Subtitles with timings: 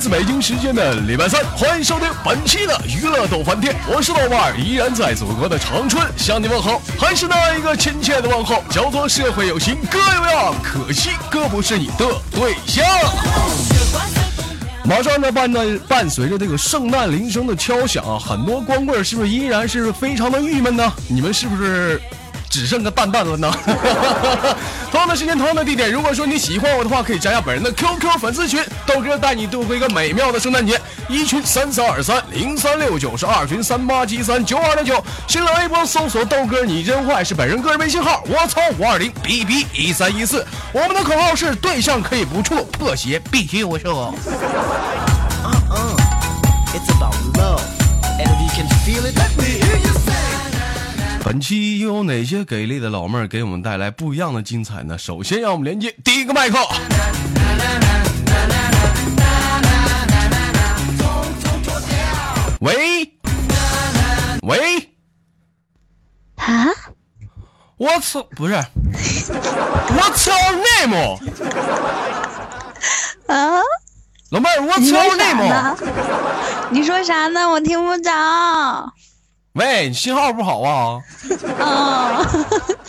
[0.00, 12.82] 自北京时间的礼拜三，欢迎收听本期的娱乐逗翻天，我是豆瓣儿，依然在祖国的长春向你问好，还是那一个亲切的问候，叫做社会有情哥有样，可惜哥不是你的对象。
[14.84, 20.90] 马上呢，伴着伴随着这个圣诞铃声的敲响啊，很多光棍是不是依然是非常的郁闷呢？
[21.08, 22.00] 你们是不是
[22.50, 23.50] 只剩个蛋蛋了呢？
[24.90, 30.78] 同样的时间，同样的地点，如果说你喜欢我的话，可以加下本人的 QQ 粉丝群，豆哥带你度过一个美妙的圣诞节。
[31.08, 35.02] 一群三三二三零三六九，是二群三八七三九二六九。
[35.28, 38.22] 新浪微博搜索豆哥你真坏，是本人个人微信号。
[38.26, 40.44] 我操五二零 B B 一三一四。
[40.72, 44.12] 我们的口号是对象可以不处，破鞋必须有错。
[51.22, 54.96] 本期又有哪些给力的老妹儿给我们带来不一样的精彩呢？
[54.98, 56.58] 首先，让我们连接第一个麦克。
[62.60, 63.14] 喂，
[64.42, 64.90] 喂，
[66.36, 66.66] 啊？
[67.76, 68.54] 我操，不是
[69.96, 71.18] ，What's your name？
[73.26, 73.62] 啊？
[74.30, 75.76] 老妹儿，What's your name？
[76.70, 77.48] 你说啥呢？
[77.48, 78.10] 我听不着。
[79.54, 81.00] 喂，你信号不好啊？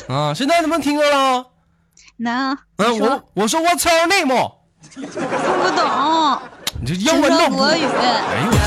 [0.08, 1.46] 嗯 啊，现在能不能听着了？
[2.18, 2.58] 能？
[2.78, 4.52] 嗯，我我说 What's your name？
[4.92, 5.10] 听不
[5.72, 6.42] 懂。
[6.82, 7.84] 你这英文都不说国语。
[7.84, 8.58] 哎呦我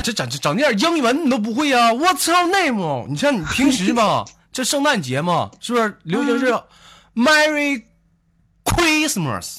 [0.02, 3.06] 这整这整点英文你都不会呀、What's your name？
[3.08, 6.52] 你像你平时吧，这圣诞节嘛，是不是流行是
[7.14, 7.82] Merry
[8.64, 9.56] Christmas？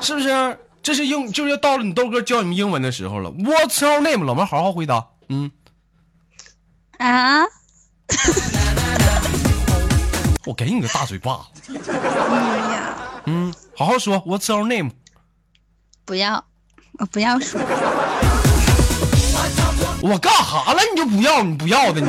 [0.00, 0.58] 是不是？
[0.82, 3.30] 这是英，就是要到了你豆哥教你们英文的时候了。
[3.30, 4.24] What's your name？
[4.24, 5.06] 老妹儿好好回答。
[5.28, 5.48] 嗯，
[6.98, 7.44] 啊？
[10.44, 11.78] 我给你个大嘴巴子。
[11.88, 11.94] 哎
[12.74, 14.16] 呀，嗯，好好说。
[14.24, 14.90] What's your name？
[16.04, 16.44] 不要，
[16.98, 17.60] 我不要说。
[20.02, 20.82] 我干哈了？
[20.92, 22.08] 你就不要，你不要的你。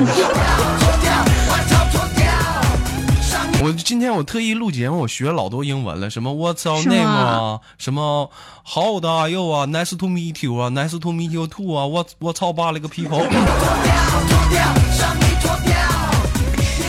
[3.63, 8.29] 我今天我特意录节目，我学了老多英文了，什么 What's your name 啊，什么
[8.65, 13.25] How old are you 啊，Nice to meet you 啊，Nice to meet you too 啊，我我操爸了个屁口！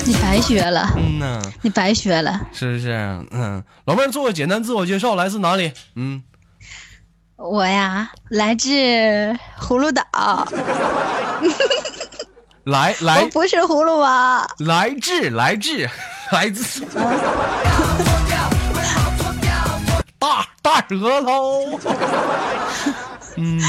[0.04, 2.40] 你白学了，嗯呐，你白学了。
[2.52, 2.90] 是不是？
[3.30, 5.70] 嗯，老妹儿做个简单自我介绍，来自哪里？
[5.94, 6.24] 嗯，
[7.36, 8.68] 我呀，来自
[9.60, 10.02] 葫芦岛，
[12.64, 14.44] 来来来不是葫芦娃。
[14.58, 15.88] 来自来自
[16.34, 16.84] 来自
[20.18, 21.78] 大大舌头。
[23.36, 23.60] 嗯，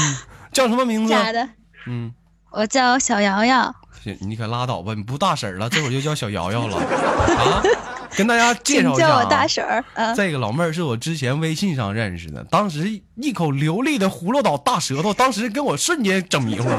[0.52, 1.12] 叫什么名字？
[1.12, 1.48] 假的，
[1.86, 2.12] 嗯。
[2.50, 3.72] 我叫小瑶瑶。
[4.02, 4.94] 行你可拉倒吧！
[4.94, 7.62] 你不大婶儿了，这会儿就叫小瑶瑶了啊！
[8.16, 9.84] 跟大家介绍一下、啊，叫我大婶儿。
[9.94, 16.78] 嗯，这个老妹儿是我之前微信上认识的，当时一口流利的葫芦岛大舌头，当时跟我瞬间整迷糊了。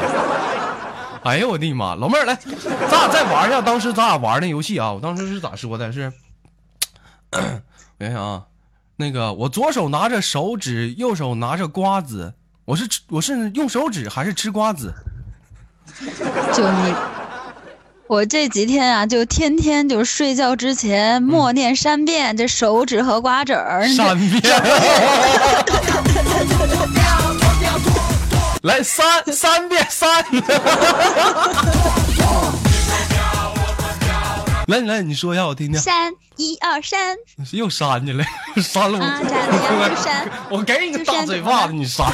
[1.27, 1.93] 哎呦我的妈！
[1.95, 2.33] 老妹儿来，
[2.89, 4.93] 咱俩再玩一下当时咱俩玩那游戏啊！
[4.93, 5.91] 我当时是咋说的？
[5.91, 6.13] 是，
[7.33, 8.43] 我想想啊，
[8.95, 12.33] 那个我左手拿着手指，右手拿着瓜子，
[12.63, 14.93] 我是吃我是用手指还是吃瓜子？
[16.53, 16.95] 就你，
[18.07, 23.85] 我这几天啊，就天天就睡觉之前默念三遍这手指和瓜子儿。
[23.89, 24.41] 三遍。
[28.67, 30.25] 来三三遍三。
[34.67, 35.79] 来来，你说一下我听听。
[35.79, 37.15] 三一二三
[37.53, 38.21] 又删去了，
[38.57, 39.03] 删了我。
[39.05, 39.53] 啊，咋的
[39.89, 39.95] 呀？
[39.95, 40.29] 删。
[40.49, 42.11] 我给你个大嘴巴子，你删。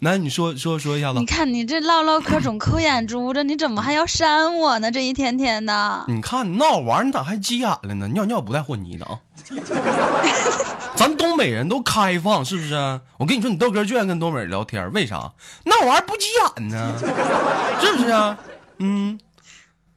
[0.00, 1.24] 来，你说说说一下子你。
[1.24, 4.90] 看你这唠唠嗑总抠眼珠子，你怎么还要删我呢？
[4.90, 6.04] 这一天天的。
[6.08, 8.08] 你看你闹玩，你咋还急眼了呢？
[8.08, 9.16] 尿尿不带和泥的啊！
[10.98, 12.74] 咱东北人都开放，是不是？
[13.16, 15.32] 我跟你说，你豆哥就愿意跟东北人聊天，为啥？
[15.64, 16.26] 那玩意儿不急
[16.56, 16.92] 眼呢？
[17.80, 18.36] 是不是啊？
[18.80, 19.18] 嗯，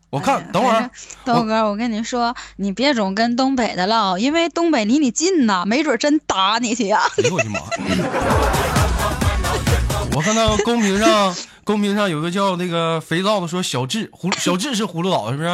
[0.10, 0.90] 我看、哎等会儿
[1.26, 7.02] 豆哥，我跟你说，你别总跟东北的唠，因为东北离你近呐，没准真打你去呀。
[7.18, 7.60] 哎呦我的妈！
[10.14, 15.48] 我看到公屏上，公屏上有个叫那个肥皂的说小智葫小智是葫芦岛是不是？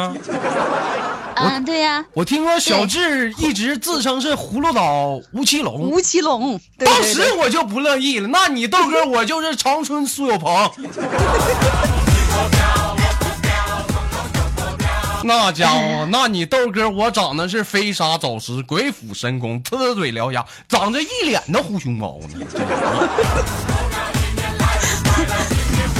[1.34, 6.58] 啊，对呀，我听说小智一直自称是葫芦岛吴奇隆，吴奇隆。
[6.76, 8.26] 对当时我就不乐意了。
[8.26, 10.50] 那你豆哥，我就是长春苏有朋。
[15.22, 22.46] 那家伙，那你豆哥，我长得是飞沙走石、鬼斧神工、呲嘴獠牙，长着一脸的虎熊猫呢。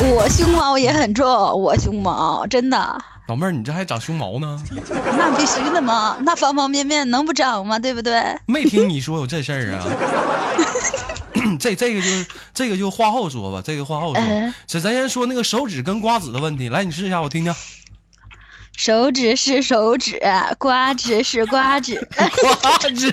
[0.00, 4.61] 我胸毛也很重，我胸毛真的，老妹儿，你这还长胸毛呢？
[5.17, 7.79] 那必须的嘛，那方方面面能不长吗？
[7.79, 8.23] 对不对？
[8.47, 9.85] 没听你说有这事儿啊？
[11.59, 12.06] 这这个就
[12.55, 17.55] 这个就话后说吧，这个话后说咱先说那个手指跟瓜子的问题，来你试一下，我听听。
[18.77, 20.21] 手指是手指，
[20.56, 22.06] 瓜子是瓜子。
[22.62, 23.11] 瓜子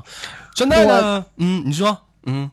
[0.00, 0.04] 啊，
[0.54, 2.50] 现在呢，嗯，你说，嗯，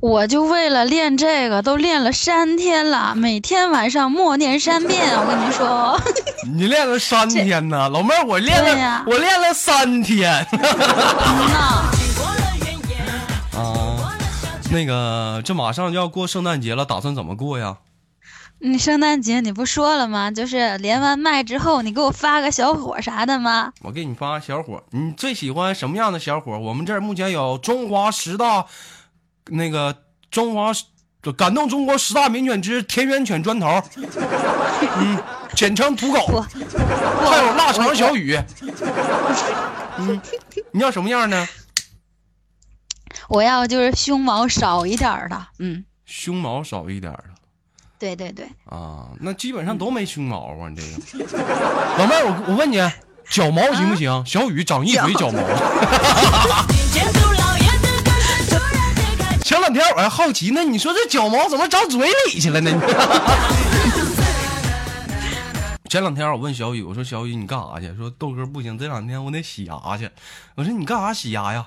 [0.00, 5.12] 我就为了练这个，都练了三天了，每天晚上默念三遍。
[5.16, 6.00] 我跟你说，
[6.54, 10.46] 你练了三天呢，老妹儿，我练了，我练了三天。
[13.54, 14.14] 啊。
[14.70, 17.78] 那个，这马上就要过圣诞节了，打算怎么过呀？
[18.60, 20.30] 你圣诞节你不说了吗？
[20.30, 23.72] 就是连完麦之后，你给我发个小伙啥的吗？
[23.82, 26.58] 我给你发个小伙，你最喜欢什么样的小伙？
[26.58, 28.66] 我们这儿目前有中华十大，
[29.46, 30.72] 那个中华
[31.36, 33.80] 感动中国十大名犬之田园犬砖头，
[34.96, 35.22] 嗯，
[35.54, 36.44] 简称土狗，
[37.24, 38.36] 还有腊肠小雨。
[39.98, 40.20] 嗯，
[40.72, 41.46] 你要什么样呢？
[43.28, 47.24] 我要就是胸毛少一点的，嗯，胸毛少一点的
[47.98, 50.68] 对对对，啊，那基本上都没胸毛啊。
[50.68, 50.82] 你这
[51.18, 51.26] 个
[51.98, 52.78] 老妹儿，我我问你，
[53.28, 54.24] 脚毛行不行？
[54.24, 55.40] 小雨长一嘴脚毛。
[59.42, 62.70] 前两天我还好奇呢，你说这脚毛怎么长嘴里去了呢？
[65.88, 67.92] 前两天我问小雨，我说小雨你干啥去？
[67.96, 70.08] 说豆哥不行，这两天我得洗牙去。
[70.54, 71.66] 我说你干啥洗牙呀？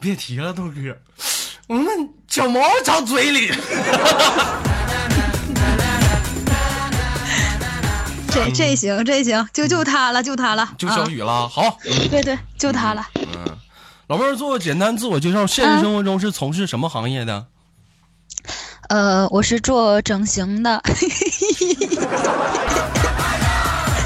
[0.00, 0.98] 别提了，豆哥。
[1.68, 1.90] 我说那
[2.26, 3.52] 脚毛长嘴里。
[8.30, 11.78] 这这行这行，就就他了，就他了，就小啊，雨了，好，
[12.10, 13.06] 对对，就他了。
[13.16, 13.56] 嗯，
[14.06, 17.46] 老妹儿做个简单自我介绍，现实生活中是从事什么行业的？
[18.88, 20.82] 呃，我是做整形的。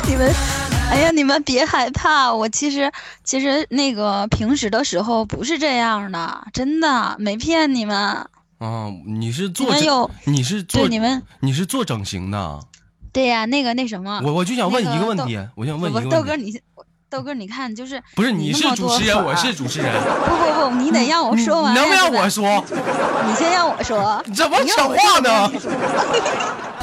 [0.06, 0.35] 你们，
[0.91, 2.93] 哎呀，你们别害怕，我其实
[3.25, 7.97] 其实那个平时的时候不是这样的，真的没骗你们。
[8.59, 9.67] 啊，你是做
[10.25, 12.61] 你是做对你们，你是做整形的？
[13.14, 16.16] 对呀，那个那什么，我我就想问一个问题，我想问一个问题。
[16.16, 16.52] 豆哥你，
[17.08, 19.93] 豆哥你看，就是不是你是主持人，我是主持人，
[20.26, 22.62] 不不不，你得让我说完能不让我说？
[23.26, 24.20] 你先让我说。
[24.26, 25.70] 你怎么你让我讲话呢说？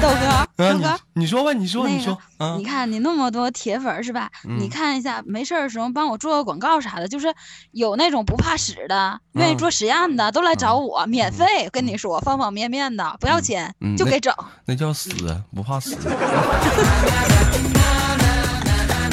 [0.00, 4.30] 豆哥，豆哥，你说吧，你说，你说啊你，看你那么多铁粉是吧？
[4.48, 7.34] 嗯你看一下，没事儿的时候帮我做个广告啥的，就是
[7.72, 11.68] 有那种不怕死的，愿意嗯做实验的，都来找我，免费。
[11.70, 14.34] 跟你说，方方面面的，不要钱，就给整。
[14.64, 15.10] 那叫死，
[15.54, 15.96] 不怕死。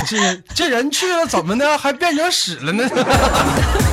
[0.09, 2.87] 这这人去了怎么的，还变成屎了呢？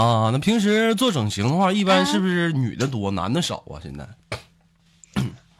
[0.00, 3.76] 啊，那平时做整形的话，一般是不是女的多，男的少啊？
[3.82, 4.08] 现在，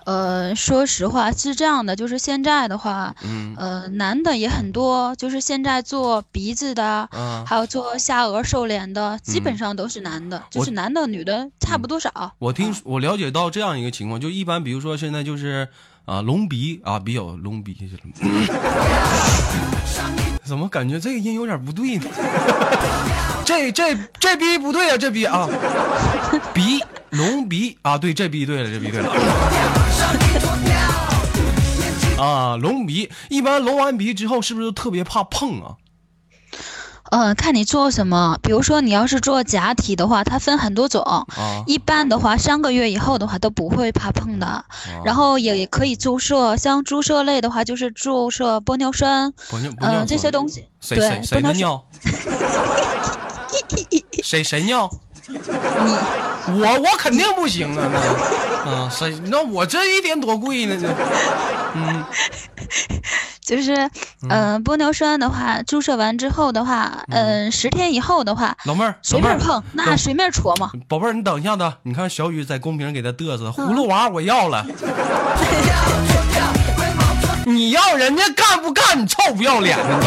[0.07, 3.55] 呃，说实话是这样的，就是现在的话，嗯。
[3.59, 9.45] 呃，男的也很多，就是现在做鼻子的，啊，还有做下颚瘦脸的，基嗯。
[9.45, 12.33] 本上都是男的，就是男的女的差不多少。
[12.39, 15.69] 我听啊我了解到这样一个情况，就一般比如说现在就是
[16.11, 17.93] 啊隆鼻啊比较隆鼻去了，
[20.43, 22.07] 怎么感觉这个音有点不对呢？
[23.47, 25.49] 这这这逼不对啊，这逼啊，
[26.53, 29.13] 鼻隆鼻啊，对，这逼对了，这逼对了。
[32.19, 35.77] 啊，隆鼻一般隆完鼻之后，是不是都特别怕碰啊？
[37.11, 41.03] 嗯，看你做什么，比如说你要是做假体的话，它分很多种。
[41.03, 41.25] 啊，
[41.67, 44.47] 一般的话，三个月以后的话都不会怕碰的。
[44.47, 44.65] 啊
[45.05, 49.33] 然后也也可以注射，像注射类的话，就是注射玻尿酸，
[49.81, 50.67] 嗯、这些东西。
[50.89, 51.53] 对谁谁，谁玻尿酸。
[51.53, 51.85] 的尿？
[54.23, 54.89] 谁谁尿？
[55.31, 55.39] 你
[56.61, 57.91] 我我肯定不行啊！
[58.65, 59.15] 那，啊，谁？
[59.27, 60.77] 那我这一点多贵呢？
[60.81, 60.89] 这，
[61.75, 62.05] 嗯，
[63.41, 63.89] 就是，
[64.29, 70.71] 嗯、玻尿酸的话，注射完之后的话，嗯、十天以后的话，老妹儿，随便碰，那随便戳嘛。
[70.89, 74.67] 宝贝儿，你等一下子，你看小雨在公屏给他嘚瑟，葫芦娃我要了。
[77.47, 79.01] 你要人家干不干？
[79.01, 80.07] 你臭不要脸的你！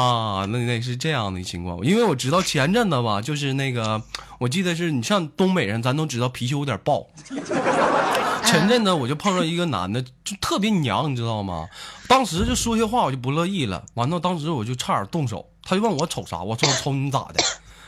[0.00, 4.02] 啊，那那是这样的情况，因为我知道前阵子吧，就是那个，
[4.38, 7.06] 我记得是你像东北人，咱都知道脾气有点暴。
[8.44, 11.68] 前阵子我就碰到一个男的，就特别娘，你知道吗？
[12.08, 17.44] 当时就说些话我就不乐意了，完了当时我就差点动手，他就问我瞅啥，我说瞅你咋的？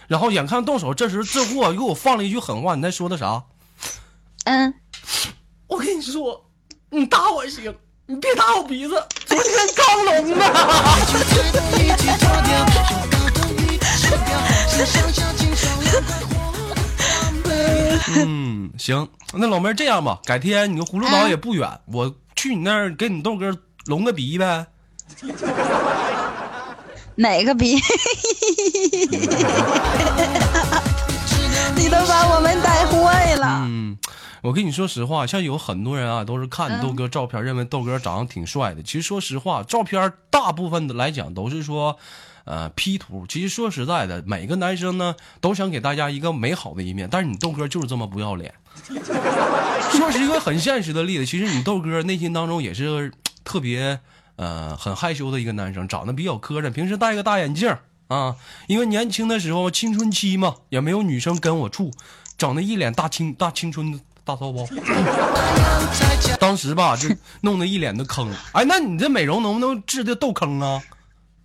[0.06, 3.42] 然后眼看动手，这时这货又给我放了一句狠话，你在说的啥？
[4.44, 4.74] 嗯，
[5.66, 6.44] 我跟你说，
[6.90, 7.74] 你打我行，
[8.06, 8.94] 你别打我鼻子。
[9.32, 10.44] 昨天刚聋的。
[18.14, 24.66] 嗯，行，那老妹儿这样吧，改天你个葫芦岛也不远，我去你那儿给你豆哥隆个鼻呗。
[27.14, 27.76] 哪个鼻？
[31.76, 33.62] 你都把我们带坏了。
[33.64, 33.96] 嗯，
[34.42, 38.82] 我跟你说实话，像有很多人啊，都是看豆哥照片，认为豆哥长得挺帅的。
[38.82, 41.96] 其实说实话，照片大部分的来讲都是说，
[42.44, 43.24] 呃，P 图。
[43.28, 48.52] 其实说实在的，每个男生呢都想给大家一个美好的一面，但是你豆哥就是这么不要脸。
[49.92, 53.12] 说是一个很现实的例子，其实你豆哥内心当中也是
[53.44, 54.00] 特别
[54.34, 57.76] 呃很害羞的一个男生，长得比较磕碜，平时戴个大眼镜
[58.08, 58.34] 啊，
[58.66, 61.92] 因为年轻的时候青春期嘛，也没有女生跟我处，
[62.36, 64.66] 长得一脸大青大青春大骚包。
[66.38, 67.08] 当时吧，就
[67.40, 68.30] 弄得一脸的坑。
[68.52, 70.80] 哎，那你这美容能不能治这痘坑啊？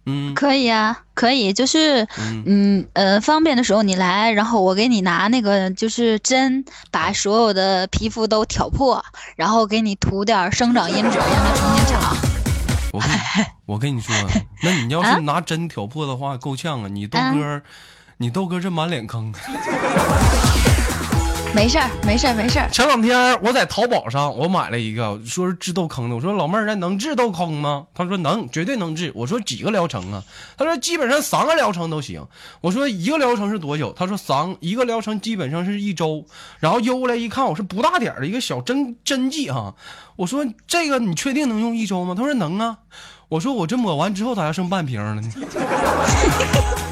[0.10, 2.07] 嗯可以啊，可以，就是，
[2.46, 9.03] 嗯呃，方便的时候你来，然后我给你拿那个就是针，把所有的皮肤都挑破，
[9.36, 12.15] 然后给你涂点生长因子，让它重新长。
[12.93, 13.17] 我跟你
[13.65, 14.15] 我跟你说，
[14.63, 16.88] 那你要是拿针挑破的话，够呛啊！
[16.88, 17.62] 你豆哥，
[18.15, 19.34] 你豆哥这满脸坑。
[21.56, 22.70] 没事儿，没事儿，没事儿。
[22.70, 26.16] 前两天我在淘宝上我买了一个，说是治痘坑的。
[26.16, 27.88] 我说老妹儿，那能治痘坑吗？
[27.96, 29.12] 她说能，绝对能治。
[29.16, 30.24] 我说几个疗程啊？
[30.56, 32.24] 她说基本上三个疗程都行。
[32.62, 33.92] 我说一个疗程是多久？
[33.94, 36.24] 她说三一个疗程基本上是一周。
[36.60, 39.74] 然后邮过来一看，我说不大点儿的一个小针针剂哈。
[40.16, 42.13] 我说这个你确定能用一周吗？
[42.16, 42.77] 她说能啊。
[43.30, 45.24] 我说我这抹完之后咋还剩半瓶了呢？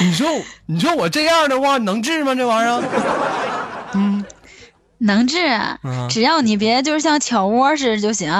[0.00, 0.28] 你说
[0.66, 2.34] 你说我这样的话能治吗？
[2.34, 3.90] 这玩意儿？
[3.94, 4.24] 嗯
[4.98, 5.38] 能治，
[5.82, 8.32] 嗯只要你别就是像巧窝似的就行。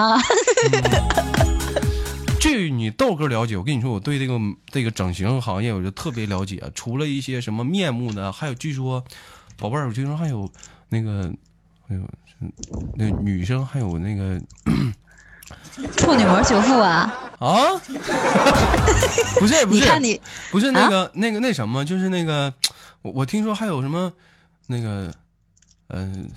[2.41, 6.63] 据你豆哥了解，我跟你说，我对这个这个整形行业我就特别了解。
[6.75, 9.03] 除了一些什么面目的，还有据说，
[9.57, 10.49] 宝贝儿，我听说还有
[10.89, 11.33] 那个，
[11.89, 12.03] 还有
[12.97, 14.41] 那个女生还有那个
[15.97, 17.57] 处女膜修复啊，啊，
[19.39, 20.21] 不是不是你看你
[20.51, 22.53] 不是那个、那个那什么，就是那个
[23.03, 24.13] 我我听说还有什么
[24.67, 25.13] 那个
[25.91, 26.29] 嗯、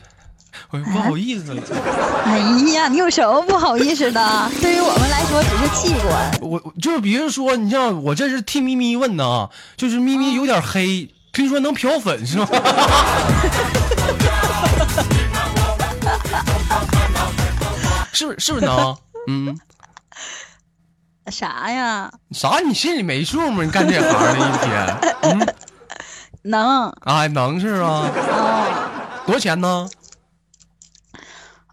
[0.70, 1.62] 我不好意思了。
[2.24, 2.38] 哎
[2.74, 4.50] 呀，你有什么不好意思的？
[4.62, 6.32] 对于我们来说只是器官。
[6.42, 12.48] 我我就是比如说，你像我这是替咪咪问的啊，就是咪咪有点黑，听说能漂粉是吗？
[18.14, 18.96] 是不是是不是能？
[19.32, 19.58] 嗯，
[21.32, 22.12] 啥呀？
[22.32, 22.60] 啥？
[22.60, 23.64] 你心里没数吗？
[23.64, 25.48] 你干这行的一天，嗯，
[26.42, 27.88] 能，啊，能是吧？
[27.88, 29.90] 哦，多少钱呢？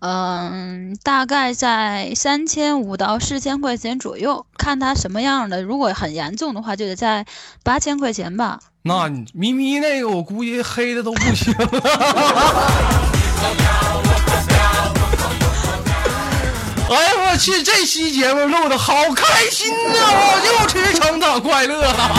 [0.01, 5.61] 嗯，大概在三千五到四千块钱左右，看他什么样的。
[5.61, 7.27] 如果很严重的话，就得在
[7.65, 8.61] 八千块钱吧。
[8.83, 11.67] 那咪咪那个，我估计黑的都不行了。
[16.91, 17.63] 哎呀，我去！
[17.63, 22.11] 这期节目录的好开心呐、我又吃成长快乐了。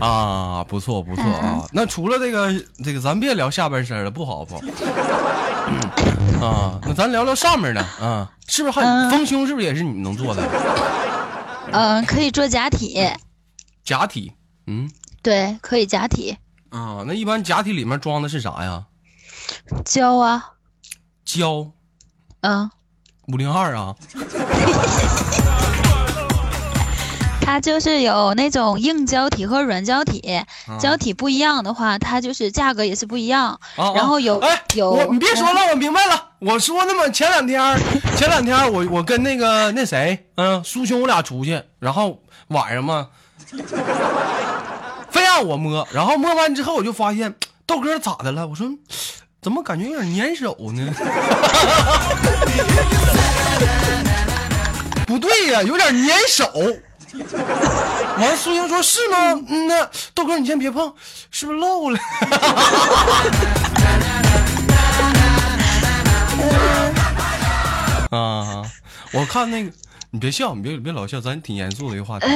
[0.06, 1.66] 啊，不错不错啊！
[1.72, 2.52] 那除了这个
[2.84, 4.62] 这个，咱别聊下半身了，不好不好。
[6.46, 9.46] 啊，那咱聊聊上面的啊，是不是还嗯丰胸？
[9.46, 10.42] 是不是也是你能做的？
[11.72, 12.98] 嗯，可以做假体，
[13.84, 14.32] 假体，
[14.68, 14.88] 嗯
[15.22, 16.36] 对，可以假体，
[16.70, 18.84] 啊，那一般假体里面装的是啥呀？
[19.84, 20.50] 胶啊，
[21.24, 21.70] 胶
[22.40, 22.70] 嗯，
[23.28, 23.94] 五零二啊？
[27.42, 30.20] 它就是有那种硬胶体和软胶体，
[30.68, 33.58] 啊胶体不一样的话，它就是价格也是不一样。
[33.74, 36.28] 啊然后有哎，有我你别说了，我明白了。
[36.38, 37.60] 我说那么前两天，
[38.16, 43.08] 前两天我我跟那个那谁，嗯，苏兄我俩出去，然后晚上嘛，
[45.10, 47.34] 非让我摸，然后摸完之后我就发现
[47.66, 48.46] 豆哥咋的了？
[48.46, 48.68] 我说
[49.42, 50.92] 怎么感觉有点粘手呢？
[55.06, 56.46] 不对呀、有点粘手。
[58.18, 59.32] 完了，苏英说：“是吗？
[59.48, 60.94] 嗯那豆哥你先别碰，
[61.30, 61.98] 是不是漏了？”
[68.10, 68.62] 啊，
[69.12, 69.72] 我看那个，
[70.12, 72.26] 你别笑，你别别老笑，咱挺严肃的一个话题。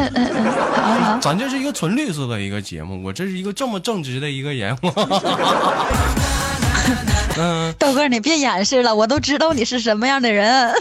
[1.21, 4.77] 咱这是一个纯绿色的一个节目，我这是一个这么正直的一个人。
[7.37, 10.73] 嗯， 豆哥，你别掩饰了，我都知道你是什么样的人。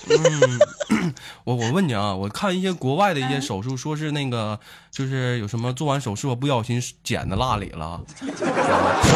[1.46, 4.60] 我我问你啊，我看一些国外的一些手术，说是那个
[4.92, 8.36] 就是有什么做完手术不小心剪的蜡里了，啊手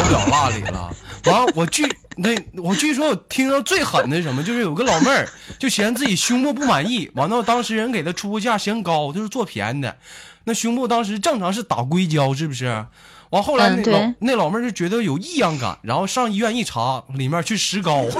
[0.08, 0.92] 表蜡里了。
[1.26, 1.84] 完了，我据
[2.20, 9.96] 那我据说我听到最狠的是什么，就是有个老妹儿就嫌自己胸部不满意，完了当时人给她出个价嫌高，就是做便宜的。
[10.44, 12.84] 那胸部当时正常是打硅胶，是不是？
[13.30, 18.04] 完后来那老、嗯那老妹儿就觉得有异样感，然后上医院一查，里面去石膏。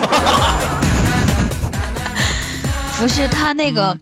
[3.01, 4.01] 不是他那个，嗯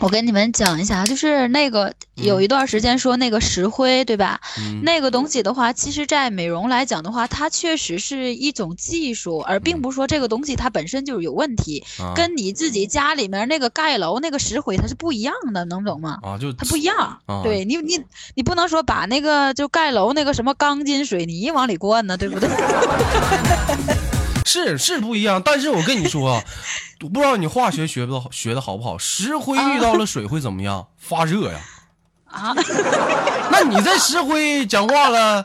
[0.00, 4.40] 我跟你们讲一下，就是那个有一段时间说那个石灰，对吧？
[4.58, 16.18] 嗯那个东西的话，其实，在美容来讲的话，它确实是一种技术，而并不是说这个东西它本身就是有问题，啊跟你自己家里面那个盖楼那个石灰它是不一样的，能懂吗？
[16.22, 18.00] 啊，就它不一样，啊对你你
[18.34, 22.48] 你不能说把那个就盖楼那个什么钢筋水泥往里灌呢，对不对？
[24.44, 26.44] 是是不一样，但是我跟你说啊，
[27.00, 30.86] 我不知道你化学学不学的好不好，石灰遇到了水会怎么样？
[30.98, 31.58] 发热呀。
[32.30, 32.54] 啊，
[33.50, 35.42] 那你这石灰讲话了，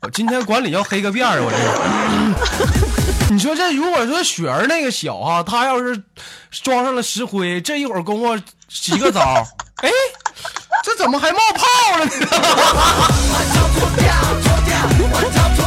[0.00, 1.56] 我今天管理要黑个遍儿，我这。
[3.32, 6.02] 你说这如果说雪儿那个小哈、他要是
[6.50, 9.90] 装上了石灰，这一会儿功夫洗个澡，哎，
[10.82, 12.10] 这怎么还冒泡了呢？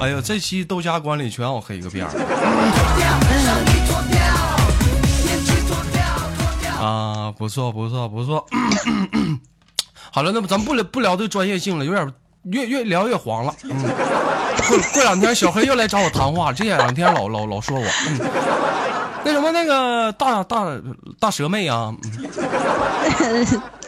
[0.00, 2.10] 哎呀，这期豆家管理全让我黑个遍儿。
[6.80, 8.44] 啊，不错不错不错。
[10.10, 12.12] 好了，那么咱们不聊不聊这专业性了，有点
[12.44, 13.54] 越越聊越黄了。
[13.62, 13.70] 嗯，
[14.68, 17.86] 过过两天小黑又来找我谈话，这两天老老老说我。
[18.08, 18.20] 嗯，
[19.24, 20.66] 那什么那个大大
[21.18, 21.94] 大蛇妹啊，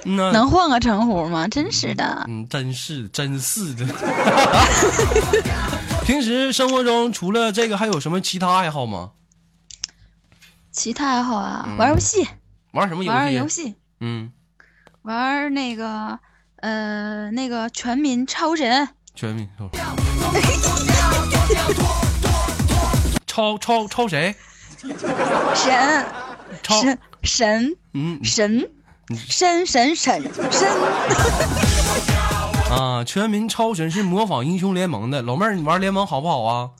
[0.04, 1.46] 嗯能换个称呼吗？
[1.48, 2.24] 真是的。
[2.28, 3.84] 嗯，真是真是的。
[6.06, 9.10] 平时生活中除了这个，还有什么其他爱好吗？
[10.70, 12.28] 其他爱好啊，玩游戏，
[12.72, 13.16] 玩什么游戏？
[13.16, 14.30] 玩游戏，嗯，
[15.02, 16.20] 玩那个
[16.56, 19.48] 呃那个全民超神，全民
[23.26, 24.36] 超超超谁？
[25.56, 26.06] 神。
[26.62, 26.80] 超。
[26.82, 27.76] 神神。
[27.94, 28.22] 嗯。
[28.22, 28.70] 神。
[29.28, 30.68] 神神神神，
[32.70, 35.22] 啊，全民超神是模仿英雄联盟的。
[35.22, 36.70] 老妹儿，你玩联盟好不好啊？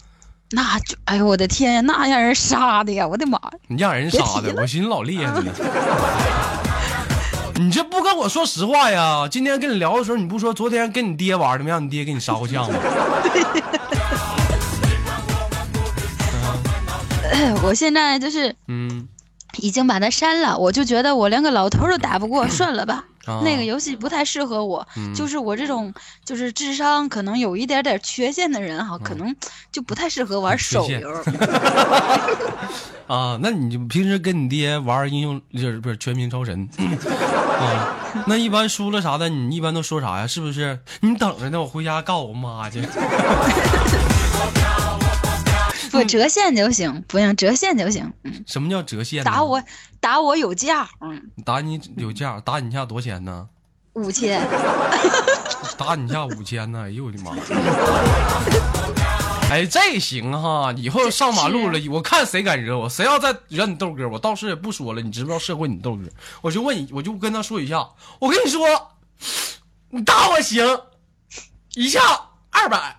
[0.50, 3.50] 那就哎呦我的天呀，那让人杀的呀，我的妈呀！
[3.68, 5.52] 你让人杀的，我寻思老厉害了呢。
[7.58, 9.26] 你这不跟我说实话呀？
[9.30, 11.70] 今天跟你聊的时候，你不说昨天跟你爹玩的吗？
[11.70, 12.78] 让你爹给你杀过将吗？
[17.62, 19.08] 我现在就是嗯，
[19.58, 23.04] 已经把他删了，我就觉得我连个老头都打不过， 算了吧。
[23.26, 25.92] 啊那个游戏不太适合我，嗯就是我这种
[26.24, 29.34] 就是智商可能有一点点缺陷的人哈，可能
[29.70, 31.10] 就不太适合玩手游。
[33.06, 36.68] 啊，那你就平时跟你爹玩英雄就是不是全民超神
[37.60, 37.94] 啊？
[38.26, 40.26] 那一般输了啥的，你一般都说啥呀？
[40.26, 40.78] 是不是？
[41.00, 42.82] 你等着呢，我回家告我妈去。
[45.96, 48.12] 不折现就行，不用折现就行。
[48.24, 49.24] 嗯，什么叫折现？
[49.24, 49.62] 打我
[50.00, 53.48] 打我有价，嗯，打你有价，打你下多少钱呢？
[53.94, 54.46] 五千。
[55.78, 56.84] 打你下五千呢！
[56.84, 57.32] 哎呦我的妈！
[59.50, 60.72] 哎，这行哈！
[60.76, 65.02] 以后上马路了，我看谁敢惹我，谁要再惹你豆哥，我倒是也不说了。
[65.02, 66.02] 你知不知道社会你豆哥？
[66.40, 67.86] 我就问你，我就跟他说一下，
[68.18, 68.66] 我跟你说，
[69.90, 70.64] 你打我行，
[71.74, 72.00] 一下
[72.50, 72.96] 二百。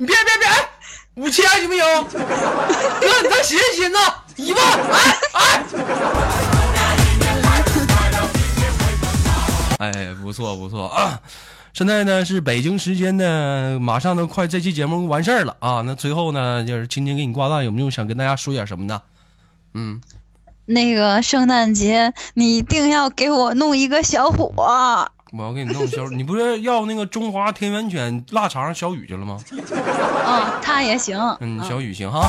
[0.00, 0.66] 你别别别，哎，
[1.16, 1.84] 五千行不行？
[2.08, 3.98] 哥，你再寻思寻思，
[4.36, 5.62] 一万，哎哎。
[9.78, 11.20] 哎，不错不错啊！
[11.74, 15.82] 现在呢是北京时间呢，马上都快这期节目完事儿了啊。
[15.84, 19.02] 那最后呢，就是青青给你挂断，有没有想跟大家说点什么呢？
[19.74, 20.00] 嗯，
[20.64, 24.50] 那个圣诞节你一定要给我弄一个小火，
[25.32, 29.38] 我要给你弄小，你不是要那个中华田园犬腊肠小雨去了吗？
[30.24, 31.16] 啊，他也行。
[31.40, 32.28] 嗯，小雨行哈。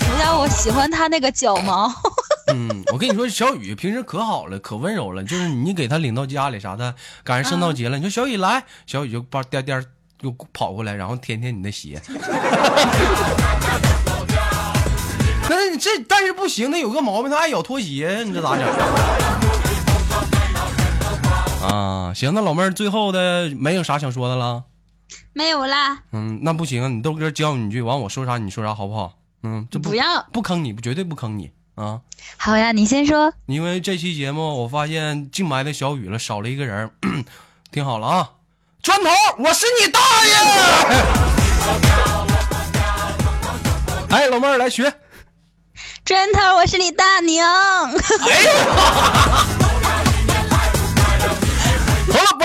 [0.00, 1.92] 主要我喜欢他那个脚毛。
[2.54, 5.24] 嗯，我跟你说，小雨平时可好了，可温柔了。
[5.24, 9.84] 就是你给他领到家里啥的，赶上圣诞节了，你说小雨来，小雨就叭颠颠
[10.20, 12.00] 就跑过来，然后舔舔你的鞋。
[15.48, 18.64] 那你这但是不行，那有个毛病，他爱咬拖鞋，你这咋整？
[21.62, 24.64] 啊，行，那老妹儿最后的没有啥想说的了。
[25.32, 29.14] 没有啦，嗯，那不行，你豆哥教你一句，完我说啥你说啥，好不好？
[29.42, 30.26] 嗯，这不不要。
[30.32, 32.00] 不坑你，绝对不坑你啊。
[32.36, 33.32] 好呀，你先说。
[33.46, 36.90] 因为这期节目我发现净埋汰小雨了，少了一个人儿，
[37.70, 38.30] 听好了啊！
[38.82, 40.34] 砖头，我是你大爷！
[44.16, 44.92] 哎，老妹儿来学。
[46.04, 47.46] 砖头，我是你大娘。
[47.90, 48.50] 哎呦！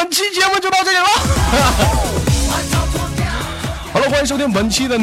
[0.07, 1.03] 本期节目就到这里了。
[3.91, 4.97] 好了，欢迎收听本期的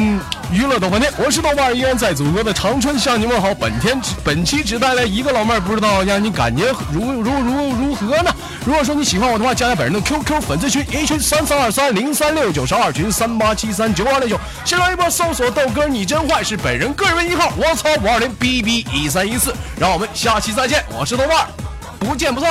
[0.51, 3.53] 娱乐豆瓣天，我是豆瓣，依然在祖国的长春向你问好。
[3.53, 8.33] 本天本期只带来一个老妹儿，不知道让你感觉如如如如何呢？
[8.65, 14.39] 如果说你喜欢我的话，加下本人的 QQ 粉丝群，一群三三二三零三六九，少二群三八七三九二六九。
[14.65, 19.53] 新浪微博搜索豆哥你真坏，是本人个人微信号，我操五二零 bb 一三一四。
[19.77, 21.45] 让我们下期再见，我是豆瓣，
[21.99, 22.49] 不见不散。